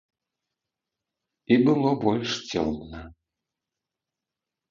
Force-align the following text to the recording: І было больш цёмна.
І 1.55 1.57
было 1.67 1.89
больш 2.05 2.31
цёмна. 2.53 3.01